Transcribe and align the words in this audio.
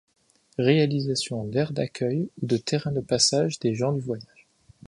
Réalisation 0.57 1.43
d'aire 1.45 1.73
d'accueil 1.73 2.31
ou 2.41 2.47
de 2.47 2.57
terrains 2.57 2.91
de 2.91 3.01
passage 3.01 3.59
des 3.59 3.75
gens 3.75 3.93
du 3.93 4.01
voyage. 4.01 4.47